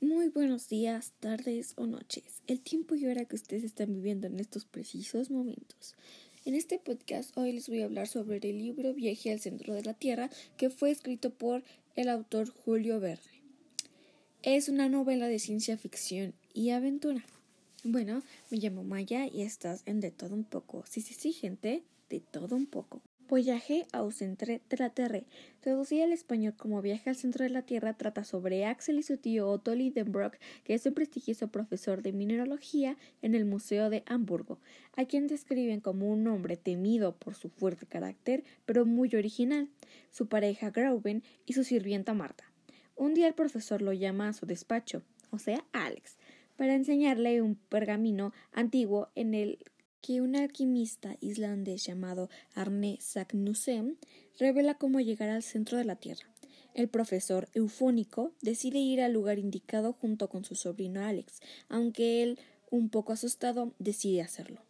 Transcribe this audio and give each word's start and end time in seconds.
Muy 0.00 0.28
buenos 0.28 0.68
días, 0.68 1.12
tardes 1.18 1.72
o 1.74 1.84
noches, 1.84 2.40
el 2.46 2.60
tiempo 2.60 2.94
y 2.94 3.04
hora 3.08 3.24
que 3.24 3.34
ustedes 3.34 3.64
están 3.64 3.92
viviendo 3.92 4.28
en 4.28 4.38
estos 4.38 4.64
precisos 4.64 5.28
momentos. 5.28 5.96
En 6.44 6.54
este 6.54 6.78
podcast 6.78 7.36
hoy 7.36 7.50
les 7.50 7.68
voy 7.68 7.82
a 7.82 7.86
hablar 7.86 8.06
sobre 8.06 8.36
el 8.36 8.58
libro 8.58 8.94
Viaje 8.94 9.32
al 9.32 9.40
centro 9.40 9.74
de 9.74 9.82
la 9.82 9.94
Tierra 9.94 10.30
que 10.56 10.70
fue 10.70 10.92
escrito 10.92 11.30
por 11.30 11.64
el 11.96 12.08
autor 12.10 12.48
Julio 12.48 13.00
Verne. 13.00 13.42
Es 14.44 14.68
una 14.68 14.88
novela 14.88 15.26
de 15.26 15.40
ciencia 15.40 15.76
ficción 15.76 16.32
y 16.54 16.70
aventura. 16.70 17.24
Bueno, 17.82 18.22
me 18.50 18.58
llamo 18.58 18.84
Maya 18.84 19.26
y 19.26 19.42
estás 19.42 19.82
en 19.84 19.98
De 19.98 20.12
todo 20.12 20.36
un 20.36 20.44
poco. 20.44 20.84
Sí, 20.88 21.00
sí, 21.00 21.12
sí, 21.12 21.32
gente, 21.32 21.82
de 22.08 22.20
todo 22.20 22.54
un 22.54 22.66
poco. 22.66 23.02
Voyage 23.28 23.84
au 23.92 24.10
centre 24.10 24.62
de 24.70 24.76
la 24.78 24.88
Terre, 24.88 25.26
traducida 25.60 26.04
al 26.04 26.12
español 26.12 26.54
como 26.56 26.80
Viaje 26.80 27.10
al 27.10 27.16
centro 27.16 27.44
de 27.44 27.50
la 27.50 27.60
Tierra, 27.60 27.92
trata 27.92 28.24
sobre 28.24 28.64
Axel 28.64 28.98
y 28.98 29.02
su 29.02 29.18
tío 29.18 29.50
Otto 29.50 29.74
Lidenbrock, 29.74 30.38
que 30.64 30.72
es 30.72 30.86
un 30.86 30.94
prestigioso 30.94 31.48
profesor 31.48 32.00
de 32.00 32.14
mineralogía 32.14 32.96
en 33.20 33.34
el 33.34 33.44
Museo 33.44 33.90
de 33.90 34.02
Hamburgo, 34.06 34.60
a 34.96 35.04
quien 35.04 35.26
describen 35.26 35.80
como 35.80 36.08
un 36.08 36.26
hombre 36.26 36.56
temido 36.56 37.16
por 37.16 37.34
su 37.34 37.50
fuerte 37.50 37.84
carácter, 37.84 38.44
pero 38.64 38.86
muy 38.86 39.14
original, 39.14 39.68
su 40.10 40.26
pareja 40.26 40.70
Grauben 40.70 41.22
y 41.44 41.52
su 41.52 41.64
sirvienta 41.64 42.14
Marta. 42.14 42.44
Un 42.96 43.12
día 43.12 43.28
el 43.28 43.34
profesor 43.34 43.82
lo 43.82 43.92
llama 43.92 44.28
a 44.28 44.32
su 44.32 44.46
despacho, 44.46 45.02
o 45.30 45.38
sea, 45.38 45.62
Alex, 45.72 46.16
para 46.56 46.74
enseñarle 46.74 47.42
un 47.42 47.56
pergamino 47.56 48.32
antiguo 48.52 49.10
en 49.14 49.34
el 49.34 49.58
que 50.00 50.20
un 50.20 50.36
alquimista 50.36 51.16
islandés 51.20 51.84
llamado 51.84 52.30
Arne 52.54 52.98
Sagnussem 53.00 53.96
revela 54.38 54.74
cómo 54.74 55.00
llegar 55.00 55.28
al 55.28 55.42
centro 55.42 55.78
de 55.78 55.84
la 55.84 55.96
Tierra. 55.96 56.28
El 56.74 56.88
profesor 56.88 57.48
eufónico 57.54 58.32
decide 58.40 58.78
ir 58.78 59.00
al 59.00 59.12
lugar 59.12 59.38
indicado 59.38 59.92
junto 59.92 60.28
con 60.28 60.44
su 60.44 60.54
sobrino 60.54 61.04
Alex, 61.04 61.40
aunque 61.68 62.22
él, 62.22 62.38
un 62.70 62.88
poco 62.88 63.12
asustado, 63.12 63.74
decide 63.78 64.22
hacerlo. 64.22 64.62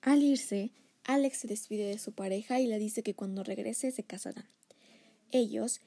Al 0.00 0.22
irse, 0.22 0.70
Alex 1.04 1.38
se 1.38 1.48
despide 1.48 1.84
de 1.84 1.98
su 1.98 2.12
pareja 2.12 2.60
y 2.60 2.66
le 2.66 2.78
dice 2.78 3.02
que 3.02 3.14
cuando 3.14 3.44
regrese 3.44 3.90
se 3.90 4.04
casarán. 4.04 4.48
Ellos 5.30 5.80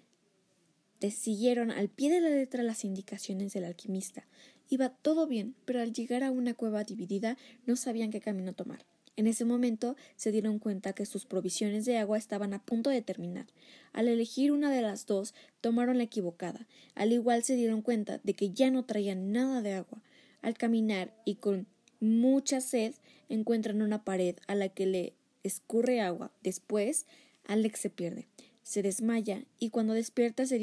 siguieron 1.11 1.71
al 1.71 1.89
pie 1.89 2.09
de 2.09 2.21
la 2.21 2.29
letra 2.29 2.63
las 2.63 2.83
indicaciones 2.83 3.53
del 3.53 3.65
alquimista, 3.65 4.25
Iba 4.69 4.89
todo 4.89 5.27
bien, 5.27 5.55
pero 5.65 5.81
al 5.81 5.93
llegar 5.93 6.23
a 6.23 6.31
una 6.31 6.55
cueva 6.55 6.83
dividida 6.83 7.37
no 7.65 7.75
sabían 7.75 8.09
qué 8.09 8.19
camino 8.19 8.53
tomar. 8.53 8.83
En 9.15 9.27
ese 9.27 9.45
momento 9.45 9.95
se 10.17 10.31
dieron 10.31 10.59
cuenta 10.59 10.93
que 10.93 11.05
sus 11.05 11.25
provisiones 11.25 11.85
de 11.85 11.97
agua 11.97 12.17
estaban 12.17 12.53
a 12.53 12.63
punto 12.63 12.89
de 12.89 13.01
terminar. 13.01 13.45
Al 13.93 14.07
elegir 14.07 14.51
una 14.51 14.71
de 14.71 14.81
las 14.81 15.05
dos, 15.05 15.33
tomaron 15.61 15.97
la 15.97 16.03
equivocada. 16.03 16.67
Al 16.95 17.13
igual 17.13 17.43
se 17.43 17.55
dieron 17.55 17.81
cuenta 17.81 18.19
de 18.23 18.33
que 18.33 18.51
ya 18.51 18.71
no 18.71 18.83
traían 18.83 19.31
nada 19.31 19.61
de 19.61 19.73
agua. 19.73 20.01
Al 20.41 20.57
caminar 20.57 21.13
y 21.23 21.35
con 21.35 21.67
mucha 22.01 22.59
sed, 22.59 22.93
encuentran 23.29 23.81
una 23.81 24.03
pared 24.03 24.35
a 24.47 24.55
la 24.55 24.67
que 24.69 24.85
le 24.85 25.13
escurre 25.43 26.01
agua. 26.01 26.31
Después, 26.43 27.05
Alex 27.45 27.79
se 27.79 27.89
pierde, 27.89 28.27
se 28.63 28.81
desmaya 28.81 29.45
y 29.59 29.69
cuando 29.69 29.93
despierta 29.93 30.45
se 30.45 30.57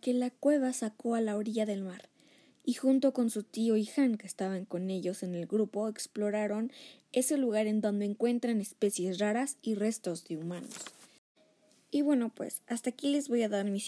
que 0.00 0.14
la 0.14 0.30
cueva 0.30 0.72
sacó 0.72 1.14
a 1.14 1.20
la 1.20 1.36
orilla 1.36 1.66
del 1.66 1.82
mar 1.82 2.08
y 2.64 2.74
junto 2.74 3.12
con 3.12 3.30
su 3.30 3.42
tío 3.42 3.76
y 3.76 3.88
Han, 3.96 4.16
que 4.16 4.26
estaban 4.26 4.64
con 4.64 4.90
ellos 4.90 5.22
en 5.22 5.34
el 5.34 5.46
grupo, 5.46 5.88
exploraron 5.88 6.72
ese 7.12 7.36
lugar 7.36 7.66
en 7.66 7.80
donde 7.80 8.06
encuentran 8.06 8.60
especies 8.60 9.18
raras 9.18 9.58
y 9.62 9.74
restos 9.74 10.24
de 10.24 10.38
humanos. 10.38 10.74
Y 11.90 12.02
bueno, 12.02 12.32
pues 12.34 12.62
hasta 12.66 12.90
aquí 12.90 13.08
les 13.10 13.28
voy 13.28 13.42
a 13.42 13.48
dar 13.48 13.66
mi, 13.66 13.82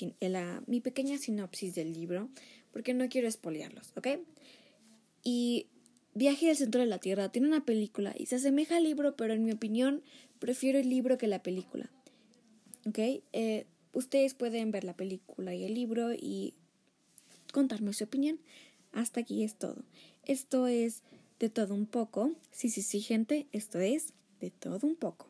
mi 0.66 0.80
pequeña 0.80 1.18
sinopsis 1.18 1.74
del 1.74 1.92
libro, 1.92 2.28
porque 2.70 2.94
no 2.94 3.08
quiero 3.08 3.26
espolearlos, 3.26 3.92
¿ok? 3.96 4.08
Y 5.24 5.66
Viaje 6.16 6.48
al 6.48 6.56
centro 6.56 6.80
de 6.80 6.86
la 6.86 6.96
Tierra 6.96 7.28
tiene 7.28 7.46
una 7.46 7.66
película 7.66 8.14
y 8.16 8.24
se 8.24 8.36
asemeja 8.36 8.78
al 8.78 8.84
libro, 8.84 9.16
pero 9.16 9.34
en 9.34 9.44
mi 9.44 9.52
opinión 9.52 10.02
prefiero 10.38 10.78
el 10.78 10.88
libro 10.88 11.18
que 11.18 11.26
la 11.26 11.42
película. 11.42 11.90
¿Ok? 12.86 12.98
Eh, 13.34 13.66
ustedes 13.96 14.34
pueden 14.34 14.70
ver 14.70 14.84
la 14.84 14.94
película 14.94 15.54
y 15.54 15.64
el 15.64 15.74
libro 15.74 16.12
y 16.12 16.54
contarme 17.52 17.94
su 17.94 18.04
opinión. 18.04 18.38
Hasta 18.92 19.20
aquí 19.20 19.42
es 19.42 19.56
todo. 19.56 19.82
Esto 20.24 20.66
es 20.66 21.02
de 21.40 21.48
todo 21.48 21.74
un 21.74 21.86
poco. 21.86 22.32
Sí, 22.50 22.68
sí, 22.68 22.82
sí, 22.82 23.00
gente, 23.00 23.46
esto 23.52 23.80
es 23.80 24.12
de 24.40 24.50
todo 24.50 24.86
un 24.86 24.96
poco. 24.96 25.28